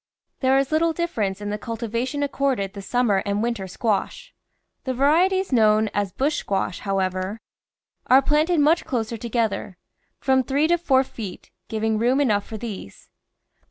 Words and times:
There 0.39 0.57
is 0.57 0.71
little 0.71 0.93
difference 0.93 1.41
in 1.41 1.51
the 1.51 1.59
culti 1.59 1.87
vation 1.87 2.23
accorded 2.23 2.73
the 2.73 2.81
summer 2.81 3.17
and 3.23 3.43
winter 3.43 3.67
squash. 3.67 4.33
The 4.83 4.95
varieties 4.95 5.53
known 5.53 5.91
as 5.93 6.11
bush 6.11 6.37
squash, 6.37 6.79
however, 6.79 7.19
are 7.19 7.19
THE 7.25 8.07
VEGETABLE 8.07 8.09
GARDEN 8.09 8.27
planted 8.55 8.59
much 8.63 8.83
closer 8.85 9.17
together— 9.17 9.77
from 10.23 10.41
three 10.41 10.67
to 10.69 10.79
four 10.79 11.03
feet, 11.03 11.51
giving 11.69 11.99
room 11.99 12.19
enough 12.19 12.47
for 12.47 12.57
these. 12.57 13.09